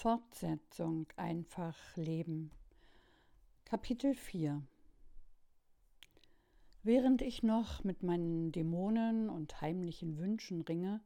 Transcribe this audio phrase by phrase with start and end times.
[0.00, 2.52] Fortsetzung einfach leben.
[3.64, 4.62] Kapitel 4
[6.84, 11.00] Während ich noch mit meinen Dämonen und heimlichen Wünschen ringe,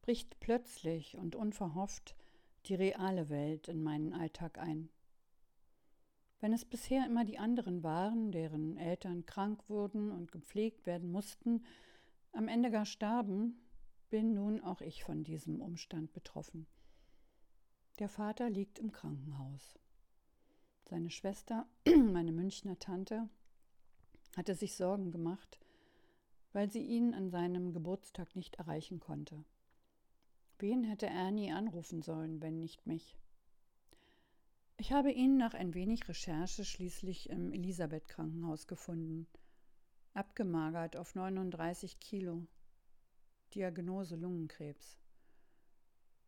[0.00, 2.16] bricht plötzlich und unverhofft
[2.64, 4.88] die reale Welt in meinen Alltag ein.
[6.40, 11.66] Wenn es bisher immer die anderen waren, deren Eltern krank wurden und gepflegt werden mussten,
[12.32, 13.60] am Ende gar starben,
[14.08, 16.66] bin nun auch ich von diesem Umstand betroffen.
[17.98, 19.78] Der Vater liegt im Krankenhaus.
[20.84, 21.66] Seine Schwester,
[22.12, 23.26] meine Münchner Tante,
[24.36, 25.58] hatte sich Sorgen gemacht,
[26.52, 29.42] weil sie ihn an seinem Geburtstag nicht erreichen konnte.
[30.58, 33.16] Wen hätte Ernie anrufen sollen, wenn nicht mich?
[34.76, 39.26] Ich habe ihn nach ein wenig Recherche schließlich im Elisabeth-Krankenhaus gefunden.
[40.12, 42.46] Abgemagert auf 39 Kilo.
[43.54, 44.98] Diagnose Lungenkrebs.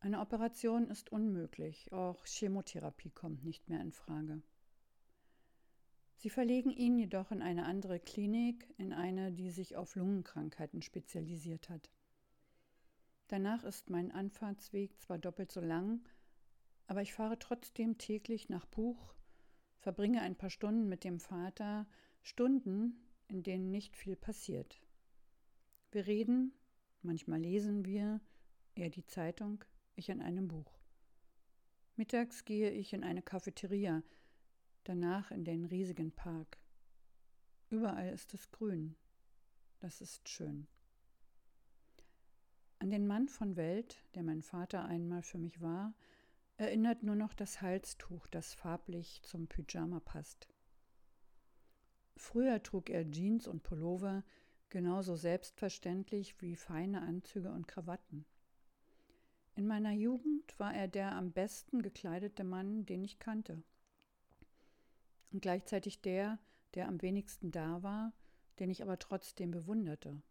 [0.01, 4.41] Eine Operation ist unmöglich, auch Chemotherapie kommt nicht mehr in Frage.
[6.15, 11.69] Sie verlegen ihn jedoch in eine andere Klinik, in eine, die sich auf Lungenkrankheiten spezialisiert
[11.69, 11.89] hat.
[13.27, 16.07] Danach ist mein Anfahrtsweg zwar doppelt so lang,
[16.87, 19.13] aber ich fahre trotzdem täglich nach Buch,
[19.77, 21.87] verbringe ein paar Stunden mit dem Vater,
[22.21, 24.81] Stunden, in denen nicht viel passiert.
[25.91, 26.53] Wir reden,
[27.01, 28.21] manchmal lesen wir,
[28.75, 29.63] er die Zeitung,
[29.99, 30.79] ich in einem Buch.
[31.95, 34.01] Mittags gehe ich in eine Cafeteria,
[34.85, 36.57] danach in den riesigen Park.
[37.69, 38.95] Überall ist es grün.
[39.79, 40.67] Das ist schön.
[42.79, 45.93] An den Mann von Welt, der mein Vater einmal für mich war,
[46.57, 50.47] erinnert nur noch das Halstuch, das farblich zum Pyjama passt.
[52.15, 54.23] Früher trug er Jeans und Pullover
[54.69, 58.25] genauso selbstverständlich wie feine Anzüge und Krawatten.
[59.59, 63.61] In meiner Jugend war er der am besten gekleidete Mann, den ich kannte.
[65.33, 66.39] Und gleichzeitig der,
[66.75, 68.13] der am wenigsten da war,
[68.59, 70.21] den ich aber trotzdem bewunderte.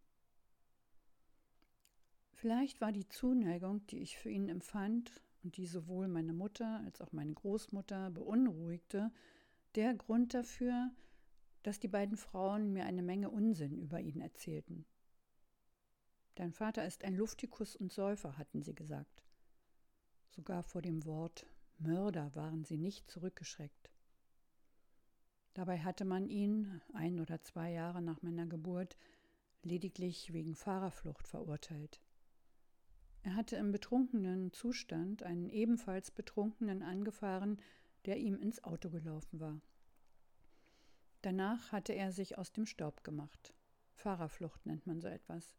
[2.33, 6.99] Vielleicht war die Zuneigung, die ich für ihn empfand und die sowohl meine Mutter als
[6.99, 9.11] auch meine Großmutter beunruhigte,
[9.75, 10.89] der Grund dafür,
[11.61, 14.87] dass die beiden Frauen mir eine Menge Unsinn über ihn erzählten.
[16.33, 19.21] Dein Vater ist ein Luftikus und Säufer, hatten sie gesagt.
[20.29, 21.45] Sogar vor dem Wort
[21.77, 23.89] Mörder waren sie nicht zurückgeschreckt.
[25.53, 28.97] Dabei hatte man ihn, ein oder zwei Jahre nach meiner Geburt,
[29.63, 31.99] lediglich wegen Fahrerflucht verurteilt.
[33.23, 37.59] Er hatte im betrunkenen Zustand einen ebenfalls Betrunkenen angefahren,
[38.05, 39.59] der ihm ins Auto gelaufen war.
[41.21, 43.53] Danach hatte er sich aus dem Staub gemacht.
[43.91, 45.57] Fahrerflucht nennt man so etwas.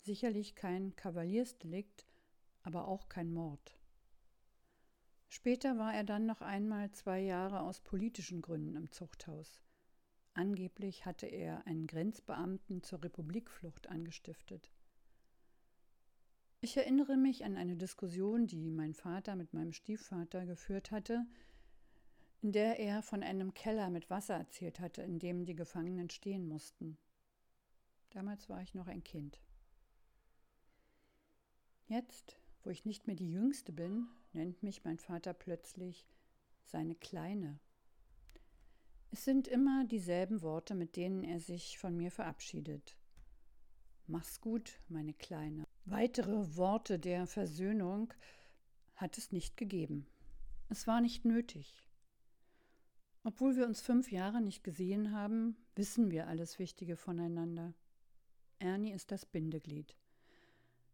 [0.00, 2.06] Sicherlich kein Kavaliersdelikt,
[2.64, 3.78] aber auch kein Mord.
[5.28, 9.62] Später war er dann noch einmal zwei Jahre aus politischen Gründen im Zuchthaus.
[10.32, 14.72] Angeblich hatte er einen Grenzbeamten zur Republikflucht angestiftet.
[16.60, 21.26] Ich erinnere mich an eine Diskussion, die mein Vater mit meinem Stiefvater geführt hatte,
[22.40, 26.48] in der er von einem Keller mit Wasser erzählt hatte, in dem die Gefangenen stehen
[26.48, 26.96] mussten.
[28.10, 29.40] Damals war ich noch ein Kind.
[31.86, 36.06] Jetzt, wo ich nicht mehr die Jüngste bin, nennt mich mein Vater plötzlich
[36.64, 37.60] seine Kleine.
[39.10, 42.96] Es sind immer dieselben Worte, mit denen er sich von mir verabschiedet.
[44.06, 45.64] Mach's gut, meine Kleine.
[45.84, 48.12] Weitere Worte der Versöhnung
[48.96, 50.06] hat es nicht gegeben.
[50.68, 51.88] Es war nicht nötig.
[53.22, 57.74] Obwohl wir uns fünf Jahre nicht gesehen haben, wissen wir alles Wichtige voneinander.
[58.58, 59.96] Ernie ist das Bindeglied.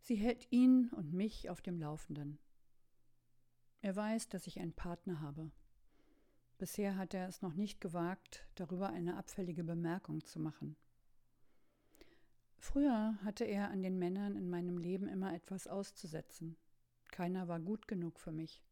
[0.03, 2.39] Sie hält ihn und mich auf dem Laufenden.
[3.83, 5.51] Er weiß, dass ich einen Partner habe.
[6.59, 10.77] Bisher hat er es noch nicht gewagt, darüber eine abfällige Bemerkung zu machen.
[12.59, 16.57] Früher hatte er an den Männern in meinem Leben immer etwas auszusetzen.
[17.11, 18.63] Keiner war gut genug für mich.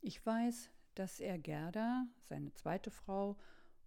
[0.00, 3.36] Ich weiß, dass er Gerda, seine zweite Frau,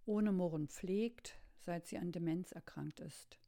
[0.04, 3.38] ohne Murren pflegt, seit sie an Demenz erkrankt ist.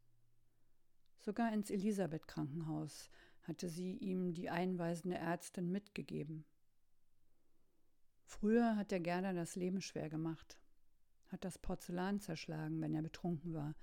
[1.20, 3.10] Sogar ins Elisabeth-Krankenhaus
[3.42, 6.44] hatte sie ihm die einweisende Ärztin mitgegeben.
[8.24, 10.58] Früher hat er Gerda das Leben schwer gemacht,
[11.28, 13.74] hat das Porzellan zerschlagen, wenn er betrunken war.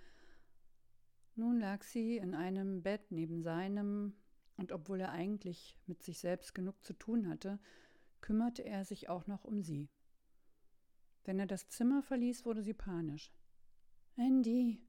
[1.35, 4.15] Nun lag sie in einem Bett neben seinem,
[4.55, 7.59] und obwohl er eigentlich mit sich selbst genug zu tun hatte,
[8.21, 9.89] kümmerte er sich auch noch um sie.
[11.25, 13.31] Wenn er das Zimmer verließ, wurde sie panisch.
[14.15, 14.81] Andy,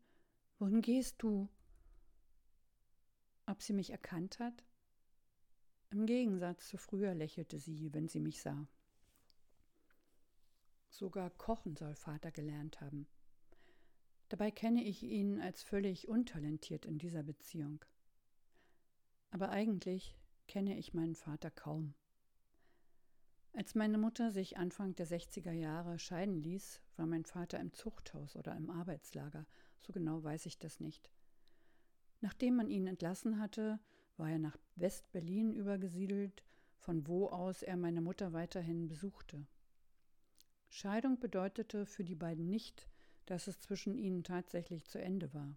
[0.59, 1.51] wohin gehst du?
[3.49, 4.63] Ob sie mich erkannt hat?
[5.89, 8.69] Im Gegensatz zu früher lächelte sie, wenn sie mich sah.
[10.91, 13.07] Sogar kochen soll Vater gelernt haben.
[14.29, 17.83] Dabei kenne ich ihn als völlig untalentiert in dieser Beziehung.
[19.31, 20.15] Aber eigentlich
[20.47, 21.95] kenne ich meinen Vater kaum.
[23.55, 28.37] Als meine Mutter sich Anfang der 60er Jahre scheiden ließ, war mein Vater im Zuchthaus
[28.37, 29.47] oder im Arbeitslager,
[29.81, 31.11] so genau weiß ich das nicht.
[32.21, 33.79] Nachdem man ihn entlassen hatte,
[34.17, 36.43] war er nach West-Berlin übergesiedelt,
[36.79, 39.47] von wo aus er meine Mutter weiterhin besuchte.
[40.69, 42.89] Scheidung bedeutete für die beiden nicht,
[43.27, 45.57] dass es zwischen ihnen tatsächlich zu Ende war.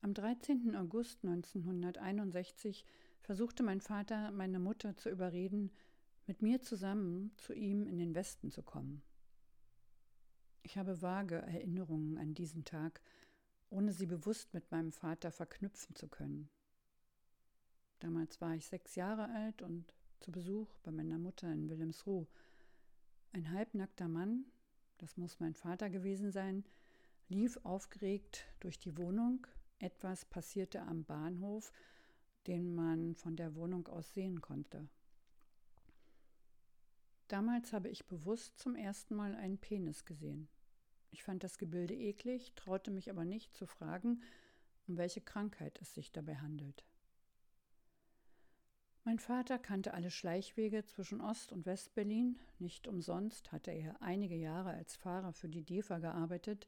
[0.00, 0.76] Am 13.
[0.76, 2.84] August 1961
[3.20, 5.70] versuchte mein Vater, meine Mutter zu überreden,
[6.26, 9.02] mit mir zusammen zu ihm in den Westen zu kommen.
[10.62, 13.00] Ich habe vage Erinnerungen an diesen Tag,
[13.70, 16.48] ohne sie bewusst mit meinem Vater verknüpfen zu können.
[18.00, 22.26] Damals war ich sechs Jahre alt und zu Besuch bei meiner Mutter in Wilhelmsruh.
[23.32, 24.46] Ein halbnackter Mann,
[24.98, 26.64] das muss mein Vater gewesen sein,
[27.28, 29.46] lief aufgeregt durch die Wohnung.
[29.78, 31.72] Etwas passierte am Bahnhof,
[32.46, 34.88] den man von der Wohnung aus sehen konnte.
[37.28, 40.48] Damals habe ich bewusst zum ersten Mal einen Penis gesehen.
[41.14, 44.20] Ich fand das Gebilde eklig, traute mich aber nicht zu fragen,
[44.88, 46.84] um welche Krankheit es sich dabei handelt.
[49.04, 52.40] Mein Vater kannte alle Schleichwege zwischen Ost- und Westberlin.
[52.58, 56.66] Nicht umsonst hatte er einige Jahre als Fahrer für die DEFA gearbeitet.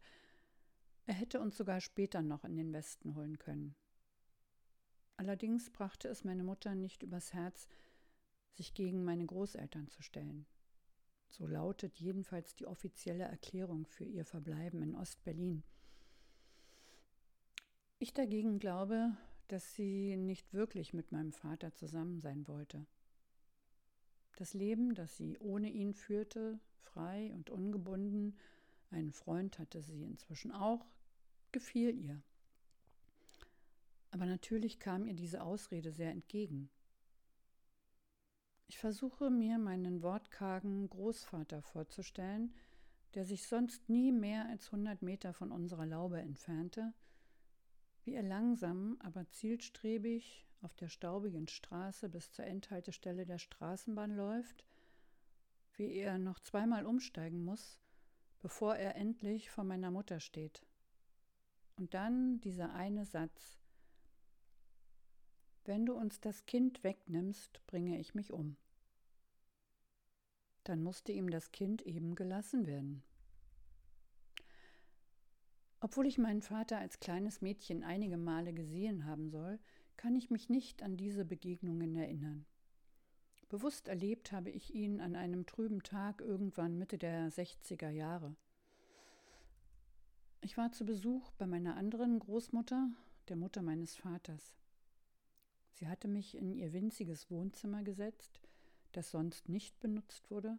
[1.07, 3.75] Er hätte uns sogar später noch in den Westen holen können.
[5.17, 7.67] Allerdings brachte es meine Mutter nicht übers Herz,
[8.53, 10.47] sich gegen meine Großeltern zu stellen.
[11.29, 15.63] So lautet jedenfalls die offizielle Erklärung für ihr Verbleiben in Ostberlin.
[17.99, 19.17] Ich dagegen glaube,
[19.49, 22.87] dass sie nicht wirklich mit meinem Vater zusammen sein wollte.
[24.37, 28.37] Das Leben, das sie ohne ihn führte, frei und ungebunden,
[28.91, 30.87] einen Freund hatte sie inzwischen auch,
[31.53, 32.23] gefiel ihr.
[34.11, 36.69] Aber natürlich kam ihr diese Ausrede sehr entgegen.
[38.69, 42.55] Ich versuche mir meinen wortkargen Großvater vorzustellen,
[43.15, 46.93] der sich sonst nie mehr als hundert Meter von unserer Laube entfernte,
[48.05, 54.65] wie er langsam, aber zielstrebig auf der staubigen Straße bis zur Endhaltestelle der Straßenbahn läuft,
[55.75, 57.79] wie er noch zweimal umsteigen muss,
[58.41, 60.67] bevor er endlich vor meiner Mutter steht.
[61.77, 63.59] Und dann dieser eine Satz
[65.67, 68.57] Wenn du uns das Kind wegnimmst, bringe ich mich um.
[70.63, 73.03] Dann musste ihm das Kind eben gelassen werden.
[75.81, 79.59] Obwohl ich meinen Vater als kleines Mädchen einige Male gesehen haben soll,
[79.97, 82.47] kann ich mich nicht an diese Begegnungen erinnern.
[83.49, 88.37] Bewusst erlebt habe ich ihn an einem trüben Tag irgendwann Mitte der 60er Jahre.
[90.43, 92.89] Ich war zu Besuch bei meiner anderen Großmutter,
[93.29, 94.55] der Mutter meines Vaters.
[95.77, 98.41] Sie hatte mich in ihr winziges Wohnzimmer gesetzt,
[98.93, 100.59] das sonst nicht benutzt wurde,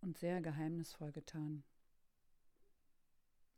[0.00, 1.62] und sehr geheimnisvoll getan.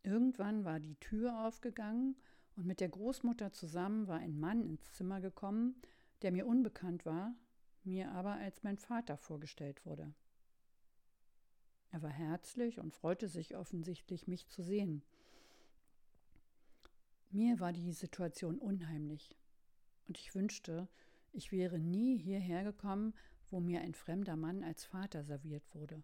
[0.03, 2.15] Irgendwann war die Tür aufgegangen
[2.57, 5.81] und mit der Großmutter zusammen war ein Mann ins Zimmer gekommen,
[6.21, 7.35] der mir unbekannt war,
[7.83, 10.13] mir aber als mein Vater vorgestellt wurde.
[11.91, 15.03] Er war herzlich und freute sich offensichtlich, mich zu sehen.
[17.31, 19.35] Mir war die Situation unheimlich
[20.09, 20.89] und ich wünschte,
[21.33, 23.15] ich wäre nie hierher gekommen,
[23.51, 26.03] wo mir ein fremder Mann als Vater serviert wurde.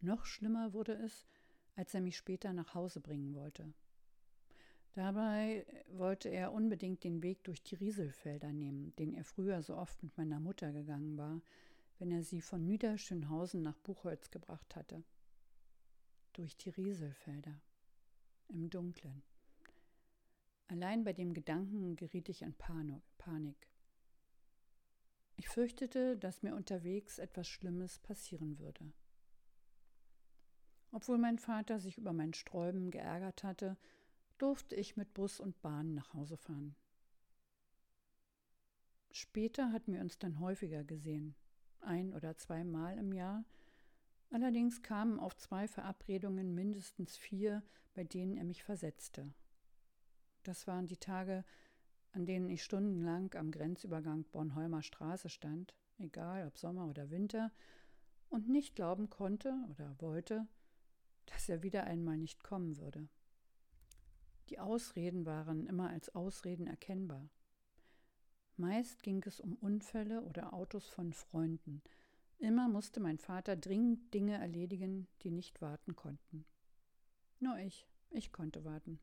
[0.00, 1.26] Noch schlimmer wurde es,
[1.74, 3.72] als er mich später nach Hause bringen wollte.
[4.94, 10.02] Dabei wollte er unbedingt den Weg durch die Rieselfelder nehmen, den er früher so oft
[10.02, 11.40] mit meiner Mutter gegangen war,
[11.98, 15.04] wenn er sie von Niederschönhausen nach Buchholz gebracht hatte.
[16.32, 17.60] Durch die Rieselfelder.
[18.48, 19.22] Im Dunklen.
[20.68, 23.68] Allein bei dem Gedanken geriet ich in Panik.
[25.36, 28.92] Ich fürchtete, dass mir unterwegs etwas Schlimmes passieren würde.
[30.92, 33.76] Obwohl mein Vater sich über mein Sträuben geärgert hatte,
[34.36, 36.76] durfte ich mit Bus und Bahn nach Hause fahren.
[39.10, 41.34] Später hatten wir uns dann häufiger gesehen,
[41.80, 43.44] ein oder zweimal im Jahr.
[44.30, 47.62] Allerdings kamen auf zwei Verabredungen mindestens vier,
[47.94, 49.32] bei denen er mich versetzte.
[50.48, 51.44] Das waren die Tage,
[52.12, 57.52] an denen ich stundenlang am Grenzübergang Bornholmer Straße stand, egal ob Sommer oder Winter,
[58.30, 60.46] und nicht glauben konnte oder wollte,
[61.26, 63.10] dass er wieder einmal nicht kommen würde.
[64.48, 67.28] Die Ausreden waren immer als Ausreden erkennbar.
[68.56, 71.82] Meist ging es um Unfälle oder Autos von Freunden.
[72.38, 76.46] Immer musste mein Vater dringend Dinge erledigen, die nicht warten konnten.
[77.38, 78.98] Nur ich, ich konnte warten.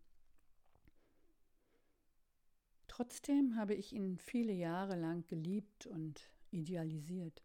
[2.96, 7.44] Trotzdem habe ich ihn viele Jahre lang geliebt und idealisiert.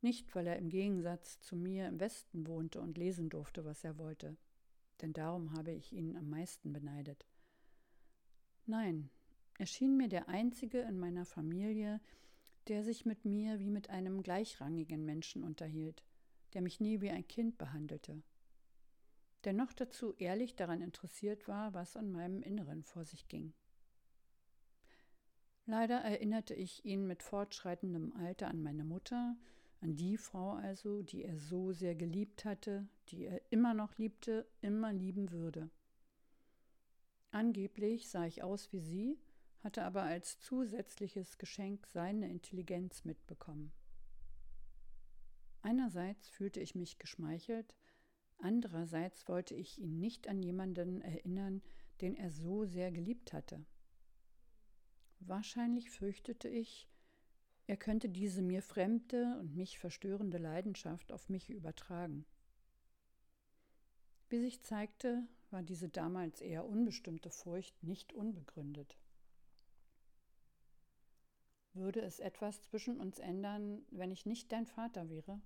[0.00, 3.98] Nicht, weil er im Gegensatz zu mir im Westen wohnte und lesen durfte, was er
[3.98, 4.36] wollte,
[5.00, 7.26] denn darum habe ich ihn am meisten beneidet.
[8.64, 9.10] Nein,
[9.58, 12.00] er schien mir der einzige in meiner Familie,
[12.68, 16.04] der sich mit mir wie mit einem gleichrangigen Menschen unterhielt,
[16.54, 18.22] der mich nie wie ein Kind behandelte,
[19.42, 23.52] der noch dazu ehrlich daran interessiert war, was in meinem Inneren vor sich ging.
[25.70, 29.36] Leider erinnerte ich ihn mit fortschreitendem Alter an meine Mutter,
[29.82, 34.48] an die Frau also, die er so sehr geliebt hatte, die er immer noch liebte,
[34.62, 35.68] immer lieben würde.
[37.32, 39.18] Angeblich sah ich aus wie sie,
[39.62, 43.70] hatte aber als zusätzliches Geschenk seine Intelligenz mitbekommen.
[45.60, 47.74] Einerseits fühlte ich mich geschmeichelt,
[48.38, 51.60] andererseits wollte ich ihn nicht an jemanden erinnern,
[52.00, 53.66] den er so sehr geliebt hatte.
[55.20, 56.88] Wahrscheinlich fürchtete ich,
[57.66, 62.24] er könnte diese mir fremde und mich verstörende Leidenschaft auf mich übertragen.
[64.30, 68.98] Wie sich zeigte, war diese damals eher unbestimmte Furcht nicht unbegründet.
[71.74, 75.40] Würde es etwas zwischen uns ändern, wenn ich nicht dein Vater wäre?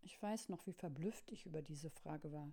[0.00, 2.52] Ich weiß noch, wie verblüfft ich über diese Frage war.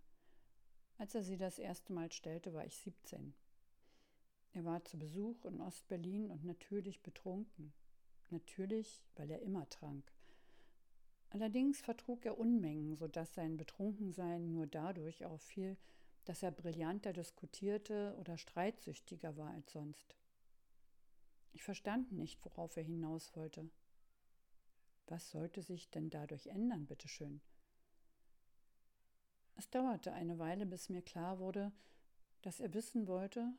[0.97, 3.33] Als er sie das erste Mal stellte, war ich 17.
[4.53, 7.73] Er war zu Besuch in Ostberlin und natürlich betrunken.
[8.29, 10.11] Natürlich, weil er immer trank.
[11.31, 15.77] Allerdings vertrug er Unmengen, so dass sein Betrunkensein nur dadurch auffiel,
[16.25, 20.15] dass er brillanter diskutierte oder streitsüchtiger war als sonst.
[21.51, 23.69] Ich verstand nicht, worauf er hinaus wollte.
[25.07, 27.41] Was sollte sich denn dadurch ändern, bitteschön?
[29.55, 31.71] Es dauerte eine Weile, bis mir klar wurde,
[32.41, 33.53] dass er wissen wollte,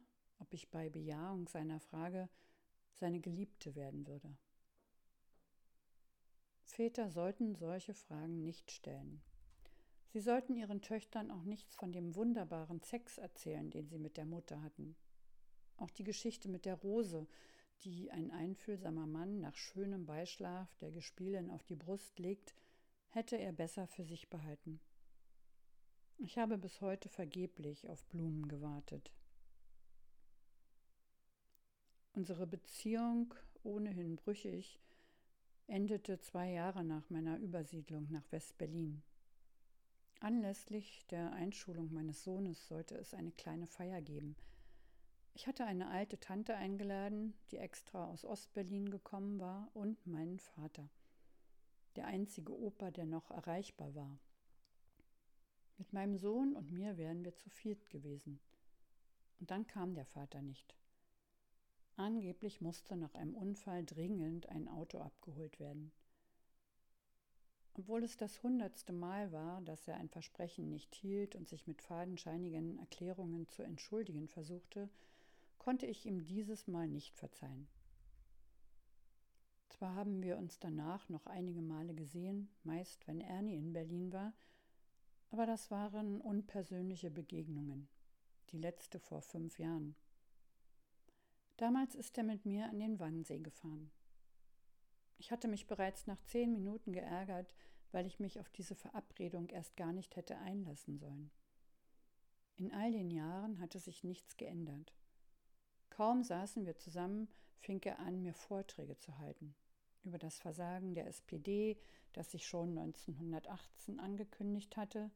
[0.44, 2.28] ob ich bei Bejahung seiner Frage
[2.92, 4.36] seine Geliebte werden würde.
[6.64, 9.22] Väter sollten solche Fragen nicht stellen.
[10.08, 14.26] Sie sollten ihren Töchtern auch nichts von dem wunderbaren Sex erzählen, den sie mit der
[14.26, 14.96] Mutter hatten.
[15.78, 17.26] Auch die Geschichte mit der Rose,
[17.82, 22.54] die ein einfühlsamer Mann nach schönem Beischlaf der Gespielin auf die Brust legt,
[23.08, 24.78] hätte er besser für sich behalten.
[26.18, 29.10] Ich habe bis heute vergeblich auf Blumen gewartet.
[32.16, 34.78] Unsere Beziehung, ohnehin brüchig,
[35.66, 39.02] endete zwei Jahre nach meiner Übersiedlung nach West-Berlin.
[40.21, 44.37] Anlässlich der Einschulung meines Sohnes sollte es eine kleine Feier geben.
[45.35, 50.88] Ich hatte eine alte Tante eingeladen, die extra aus Ostberlin gekommen war, und meinen Vater,
[51.97, 54.21] der einzige Opa, der noch erreichbar war.
[55.78, 58.38] Mit meinem Sohn und mir wären wir zu viert gewesen.
[59.40, 60.76] Und dann kam der Vater nicht.
[61.96, 65.92] Angeblich musste nach einem Unfall dringend ein Auto abgeholt werden.
[67.76, 71.82] Obwohl es das hundertste Mal war, dass er ein Versprechen nicht hielt und sich mit
[71.82, 74.88] fadenscheinigen Erklärungen zu entschuldigen versuchte,
[75.58, 77.68] konnte ich ihm dieses Mal nicht verzeihen.
[79.70, 84.32] Zwar haben wir uns danach noch einige Male gesehen, meist wenn Ernie in Berlin war,
[85.30, 87.88] aber das waren unpersönliche Begegnungen,
[88.50, 89.96] die letzte vor fünf Jahren.
[91.56, 93.90] Damals ist er mit mir an den Wannsee gefahren.
[95.18, 97.54] Ich hatte mich bereits nach zehn Minuten geärgert,
[97.92, 101.30] weil ich mich auf diese Verabredung erst gar nicht hätte einlassen sollen.
[102.56, 104.92] In all den Jahren hatte sich nichts geändert.
[105.90, 109.54] Kaum saßen wir zusammen, fing er an, mir Vorträge zu halten
[110.04, 111.76] über das Versagen der SPD,
[112.12, 115.11] das sich schon 1918 angekündigt hatte,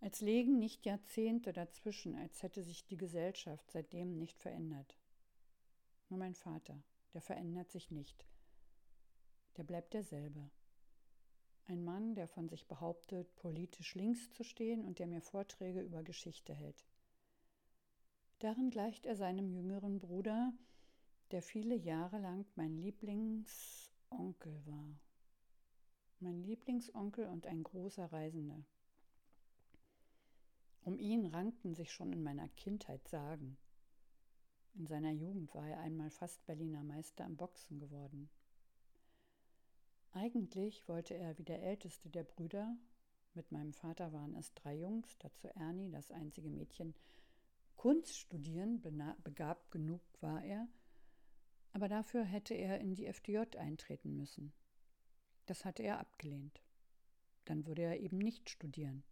[0.00, 4.96] als legen nicht Jahrzehnte dazwischen, als hätte sich die Gesellschaft seitdem nicht verändert.
[6.08, 6.82] Nur mein Vater,
[7.12, 8.26] der verändert sich nicht.
[9.56, 10.50] Der bleibt derselbe.
[11.66, 16.02] Ein Mann, der von sich behauptet, politisch links zu stehen und der mir Vorträge über
[16.02, 16.84] Geschichte hält.
[18.40, 20.52] Darin gleicht er seinem jüngeren Bruder,
[21.30, 25.00] der viele Jahre lang mein Lieblingsonkel war.
[26.20, 28.62] Mein Lieblingsonkel und ein großer Reisender.
[30.82, 33.56] Um ihn rankten sich schon in meiner Kindheit Sagen.
[34.74, 38.28] In seiner Jugend war er einmal fast Berliner Meister am Boxen geworden.
[40.12, 42.76] Eigentlich wollte er wie der älteste der Brüder,
[43.34, 46.94] mit meinem Vater waren es drei Jungs, dazu Ernie, das einzige Mädchen,
[47.76, 48.80] Kunst studieren,
[49.22, 50.68] begabt genug war er,
[51.72, 54.52] Aber dafür hätte er in die FDJ eintreten müssen.
[55.46, 56.62] Das hatte er abgelehnt.
[57.44, 59.02] Dann würde er eben nicht studieren.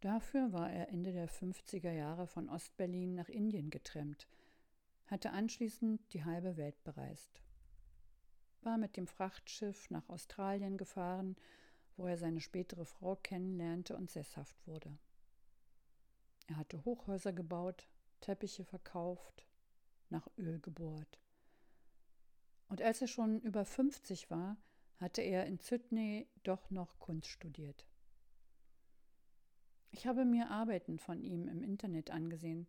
[0.00, 4.28] Dafür war er Ende der 50er Jahre von Ostberlin nach Indien getrennt,
[5.06, 7.42] hatte anschließend die halbe Welt bereist,
[8.62, 11.36] war mit dem Frachtschiff nach Australien gefahren,
[11.98, 14.96] wo er seine spätere Frau kennenlernte und sesshaft wurde.
[16.46, 17.86] Er hatte Hochhäuser gebaut,
[18.22, 19.46] Teppiche verkauft,
[20.08, 21.20] nach Öl gebohrt.
[22.68, 24.56] Und als er schon über 50 war,
[24.98, 27.89] hatte er in Sydney doch noch Kunst studiert.
[29.92, 32.66] Ich habe mir Arbeiten von ihm im Internet angesehen.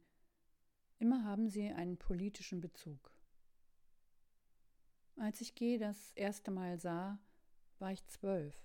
[1.00, 3.12] Immer haben sie einen politischen Bezug.
[5.18, 7.20] Als ich G das erste Mal sah,
[7.80, 8.56] war ich zwölf.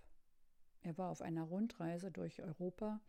[0.82, 3.00] Er war auf einer Rundreise durch Europa,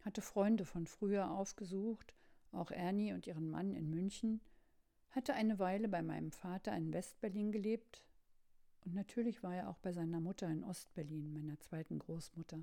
[0.00, 2.14] hatte Freunde von früher aufgesucht,
[2.52, 4.40] auch Ernie und ihren Mann in München,
[5.10, 8.04] hatte eine Weile bei meinem Vater in Westberlin gelebt
[8.84, 12.60] und natürlich war er auch bei seiner Mutter in Ostberlin, meiner zweiten Großmutter.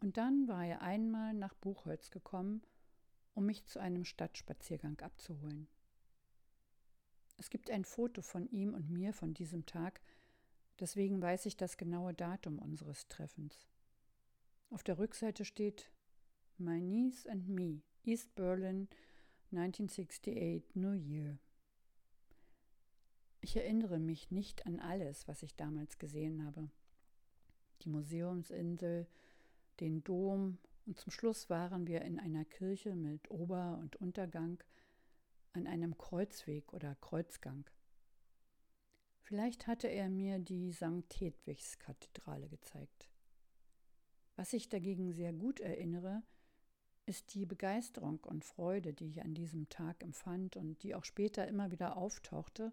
[0.00, 2.62] Und dann war er einmal nach Buchholz gekommen,
[3.34, 5.68] um mich zu einem Stadtspaziergang abzuholen.
[7.36, 10.00] Es gibt ein Foto von ihm und mir von diesem Tag,
[10.78, 13.66] deswegen weiß ich das genaue Datum unseres Treffens.
[14.70, 15.90] Auf der Rückseite steht
[16.58, 18.88] My Niece and Me, East Berlin,
[19.52, 21.38] 1968, New Year.
[23.40, 26.70] Ich erinnere mich nicht an alles, was ich damals gesehen habe.
[27.82, 29.06] Die Museumsinsel,
[29.80, 34.62] den Dom und zum Schluss waren wir in einer Kirche mit Ober- und Untergang
[35.52, 37.68] an einem Kreuzweg oder Kreuzgang.
[39.22, 41.14] Vielleicht hatte er mir die St.
[41.18, 43.08] Hedwigs Kathedrale gezeigt.
[44.36, 46.22] Was ich dagegen sehr gut erinnere,
[47.06, 51.46] ist die Begeisterung und Freude, die ich an diesem Tag empfand und die auch später
[51.46, 52.72] immer wieder auftauchte,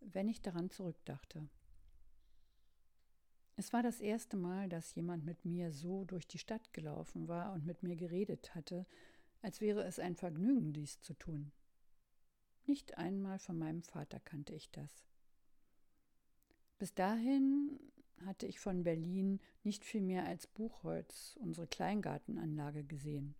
[0.00, 1.48] wenn ich daran zurückdachte.
[3.56, 7.52] Es war das erste Mal, dass jemand mit mir so durch die Stadt gelaufen war
[7.52, 8.86] und mit mir geredet hatte,
[9.42, 11.52] als wäre es ein Vergnügen, dies zu tun.
[12.66, 15.04] Nicht einmal von meinem Vater kannte ich das.
[16.78, 17.78] Bis dahin
[18.24, 23.34] hatte ich von Berlin nicht viel mehr als Buchholz, unsere Kleingartenanlage, gesehen.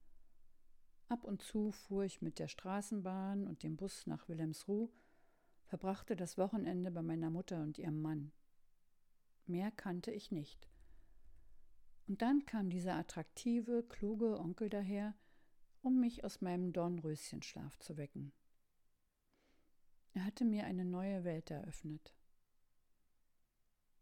[1.09, 4.91] Ab und zu fuhr ich mit der Straßenbahn und dem Bus nach Wilhelmsruh,
[5.67, 8.33] verbrachte das Wochenende bei meiner Mutter und ihrem Mann.
[9.53, 10.67] Mehr kannte ich nicht.
[12.09, 15.15] Und dann kam dieser attraktive, kluge Onkel daher,
[15.83, 18.33] um mich aus meinem Dornröschenschlaf zu wecken.
[20.15, 22.15] Er hatte mir eine neue Welt eröffnet.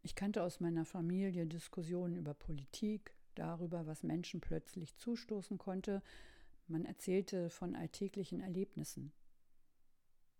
[0.03, 6.01] Ich kannte aus meiner Familie Diskussionen über Politik, darüber, was Menschen plötzlich zustoßen konnte,
[6.67, 9.11] man erzählte von alltäglichen Erlebnissen.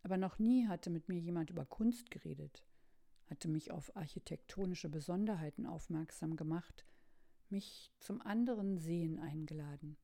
[0.03, 2.63] Aber noch nie hatte mit mir jemand über Kunst geredet,
[3.31, 6.85] hatte mich auf architektonische Besonderheiten aufmerksam gemacht,
[7.49, 9.95] mich zum anderen Sehen eingeladen.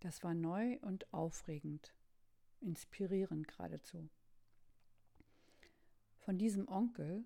[0.00, 1.94] Das war neu und aufregend,
[2.60, 4.10] inspirierend geradezu.
[6.18, 7.24] Von diesem Onkel,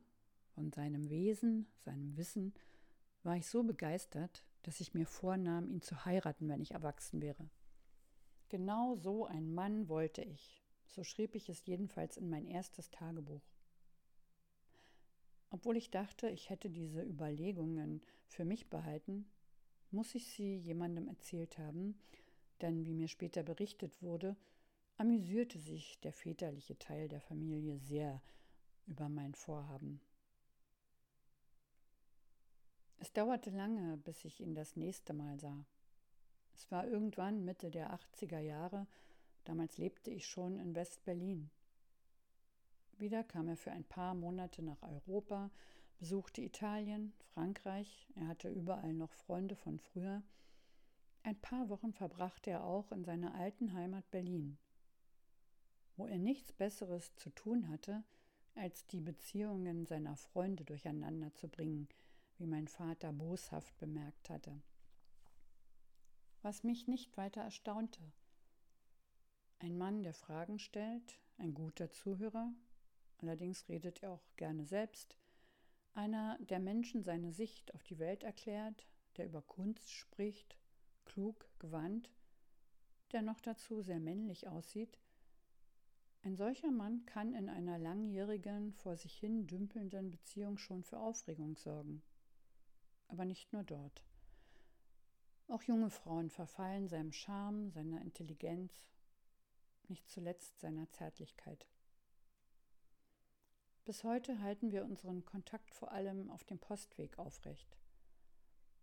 [0.54, 2.54] von seinem Wesen, seinem Wissen,
[3.24, 7.50] war ich so begeistert, dass ich mir vornahm, ihn zu heiraten, wenn ich erwachsen wäre.
[8.50, 10.64] Genau so ein Mann wollte ich.
[10.86, 13.49] So schrieb ich es jedenfalls in mein erstes Tagebuch.
[15.50, 19.28] Obwohl ich dachte, ich hätte diese Überlegungen für mich behalten,
[19.90, 21.98] muss ich sie jemandem erzählt haben,
[22.60, 24.36] denn wie mir später berichtet wurde,
[24.96, 28.22] amüsierte sich der väterliche Teil der Familie sehr
[28.86, 30.00] über mein Vorhaben.
[32.98, 35.64] Es dauerte lange, bis ich ihn das nächste Mal sah.
[36.54, 38.86] Es war irgendwann Mitte der 80er Jahre,
[39.44, 41.50] damals lebte ich schon in West-Berlin.
[43.00, 45.50] Wieder kam er für ein paar Monate nach Europa,
[45.98, 50.22] besuchte Italien, Frankreich, er hatte überall noch Freunde von früher.
[51.24, 54.56] Ein paar Wochen verbrachte er auch in seiner alten Heimat Berlin,
[55.96, 58.04] wo er nichts Besseres zu tun hatte,
[58.54, 61.88] als die Beziehungen seiner Freunde durcheinander zu bringen,
[62.38, 64.62] wie mein Vater boshaft bemerkt hatte
[66.42, 68.00] was mich nicht weiter erstaunte.
[69.58, 72.52] Ein Mann, der Fragen stellt, ein guter Zuhörer,
[73.20, 75.16] allerdings redet er auch gerne selbst,
[75.92, 80.56] einer, der Menschen seine Sicht auf die Welt erklärt, der über Kunst spricht,
[81.04, 82.10] klug, gewandt,
[83.12, 84.98] der noch dazu sehr männlich aussieht,
[86.22, 91.56] ein solcher Mann kann in einer langjährigen, vor sich hin dümpelnden Beziehung schon für Aufregung
[91.56, 92.02] sorgen.
[93.08, 94.02] Aber nicht nur dort.
[95.48, 98.86] Auch junge Frauen verfallen seinem Charme, seiner Intelligenz.
[99.88, 101.66] nicht zuletzt seiner Zärtlichkeit.
[103.84, 107.76] Bis heute halten wir unseren Kontakt vor allem auf dem Postweg aufrecht.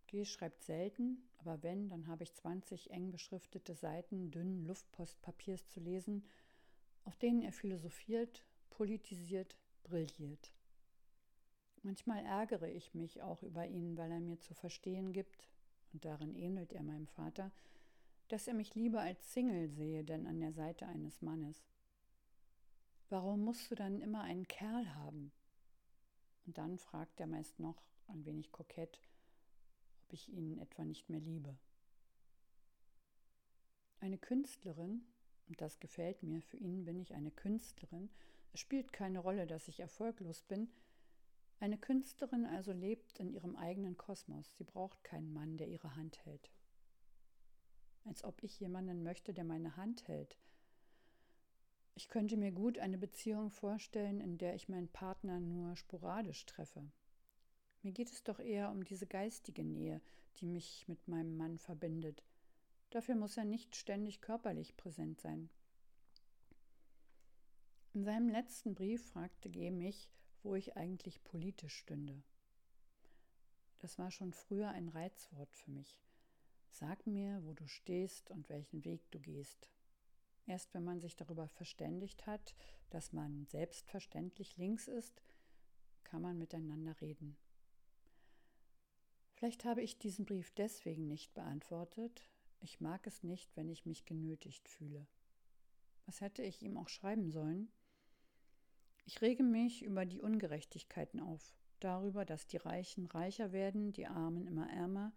[0.08, 5.80] G schreibt selten, aber wenn, dann habe ich 20 eng beschriftete Seiten dünnen Luftpostpapiers zu
[5.80, 6.28] lesen,
[7.04, 10.52] auf denen er philosophiert, politisiert, brilliert.
[11.84, 15.48] Manchmal ärgere ich mich auch über ihn, weil er mir zu verstehen gibt,
[15.94, 17.52] und darin ähnelt er meinem Vater,
[18.28, 21.66] dass er mich lieber als Single sehe, denn an der Seite eines Mannes.
[23.10, 25.32] Warum musst du dann immer einen Kerl haben?
[26.46, 29.00] Und dann fragt er meist noch, ein wenig kokett,
[30.04, 31.58] ob ich ihn etwa nicht mehr liebe.
[34.00, 35.06] Eine Künstlerin,
[35.48, 38.10] und das gefällt mir, für ihn bin ich eine Künstlerin,
[38.54, 40.70] es spielt keine Rolle, dass ich erfolglos bin,
[41.60, 46.24] eine Künstlerin also lebt in ihrem eigenen Kosmos, sie braucht keinen Mann, der ihre Hand
[46.26, 46.52] hält.
[48.06, 50.38] Als ob ich jemanden möchte, der meine Hand hält.
[51.98, 56.84] Ich könnte mir gut eine Beziehung vorstellen, in der ich meinen Partner nur sporadisch treffe,
[57.82, 60.00] mir geht es doch eher um diese geistige Nähe,
[60.38, 62.24] die mich mit meinem Mann verbindet.
[62.92, 65.50] Dafür muss er nicht ständig körperlich präsent sein.
[67.96, 69.72] In seinem letzten Brief fragte G.
[69.72, 70.08] mich,
[70.44, 72.22] wo ich eigentlich politisch stünde.
[73.80, 76.00] Das war schon früher ein Reizwort für mich.
[76.70, 79.72] Sag mir, wo du stehst und welchen Weg du gehst.
[80.48, 82.56] Erst wenn man sich darüber verständigt hat,
[82.90, 85.22] dass man selbstverständlich links ist,
[86.06, 87.38] kann man miteinander reden.
[89.34, 92.24] Vielleicht habe ich diesen Brief deswegen nicht beantwortet.
[92.60, 95.06] Ich mag es nicht, wenn ich mich genötigt fühle.
[96.06, 97.70] Was hätte ich ihm auch schreiben sollen?
[99.06, 104.48] Ich rege mich über die Ungerechtigkeiten auf, darüber, dass die Reichen reicher werden, die Armen
[104.48, 105.14] immer ärmer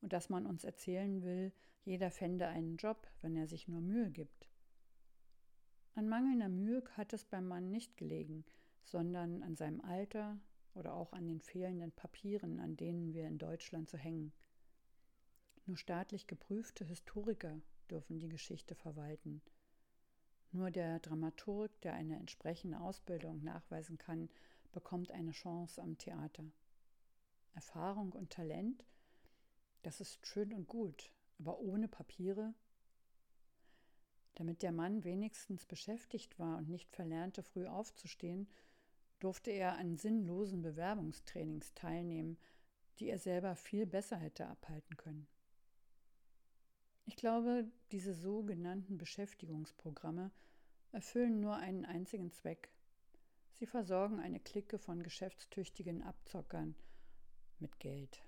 [0.00, 1.52] und dass man uns erzählen will,
[1.84, 4.49] jeder fände einen Job, wenn er sich nur Mühe gibt.
[5.94, 8.44] An mangelnder Mühe hat es beim Mann nicht gelegen,
[8.84, 10.38] sondern an seinem Alter,
[10.74, 14.32] oder auch an den fehlenden Papieren, an denen wir in Deutschland so hängen.
[15.66, 19.42] Nur staatlich geprüfte Historiker dürfen die Geschichte verwalten.
[20.52, 24.28] Nur der Dramaturg, der eine entsprechende Ausbildung nachweisen kann,
[24.72, 26.44] bekommt eine Chance am Theater.
[27.54, 28.84] Erfahrung und Talent,
[29.82, 32.54] das ist schön und gut, aber ohne Papiere?
[34.34, 38.48] Damit der Mann wenigstens beschäftigt war und nicht verlernte, früh aufzustehen,
[39.18, 42.38] durfte er an sinnlosen Bewerbungstrainings teilnehmen,
[42.98, 45.26] die er selber viel besser hätte abhalten können.
[47.06, 50.30] Ich glaube, diese sogenannten Beschäftigungsprogramme
[50.92, 52.70] erfüllen nur einen einzigen Zweck.
[53.58, 56.74] Sie versorgen eine Clique von geschäftstüchtigen Abzockern
[57.58, 58.22] mit Geld.